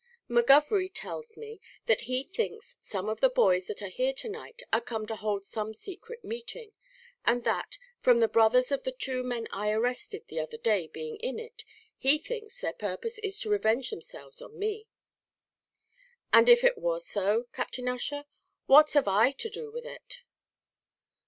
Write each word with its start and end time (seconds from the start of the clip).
"McGovery 0.27 0.89
tells 0.91 1.37
me 1.37 1.61
that 1.85 2.09
he 2.09 2.23
thinks 2.23 2.75
some 2.81 3.07
of 3.07 3.19
the 3.21 3.29
boys 3.29 3.67
that 3.67 3.83
are 3.83 3.87
here 3.87 4.13
to 4.13 4.29
night 4.29 4.63
are 4.73 4.81
come 4.81 5.05
to 5.05 5.15
hold 5.15 5.45
some 5.45 5.75
secret 5.75 6.23
meeting; 6.25 6.71
and 7.23 7.43
that, 7.43 7.77
from 7.99 8.19
the 8.19 8.27
brothers 8.27 8.71
of 8.71 8.81
the 8.81 8.91
two 8.91 9.21
men 9.21 9.47
I 9.51 9.69
arrested 9.69 10.23
the 10.27 10.39
other 10.39 10.57
day 10.57 10.87
being 10.87 11.17
in 11.17 11.37
it, 11.37 11.63
he 11.99 12.17
thinks 12.17 12.61
their 12.61 12.73
purpose 12.73 13.19
is 13.19 13.37
to 13.41 13.51
revenge 13.51 13.91
themselves 13.91 14.41
on 14.41 14.57
me." 14.57 14.87
"And 16.33 16.49
if 16.49 16.63
it 16.63 16.79
war 16.79 16.99
so, 16.99 17.43
Captain 17.53 17.87
Ussher, 17.87 18.25
what 18.65 18.93
have 18.93 19.07
I 19.07 19.29
to 19.33 19.51
do 19.51 19.69
with 19.71 19.85
it?" 19.85 20.21